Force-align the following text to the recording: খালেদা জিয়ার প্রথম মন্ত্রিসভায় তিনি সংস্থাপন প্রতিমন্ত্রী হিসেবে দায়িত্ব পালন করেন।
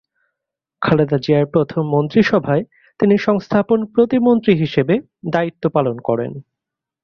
খালেদা 0.81 1.17
জিয়ার 1.17 1.45
প্রথম 1.45 1.83
মন্ত্রিসভায় 1.87 2.63
তিনি 2.99 3.15
সংস্থাপন 3.17 3.79
প্রতিমন্ত্রী 3.85 4.53
হিসেবে 4.55 4.95
দায়িত্ব 5.31 5.63
পালন 5.69 5.95
করেন। 5.99 6.31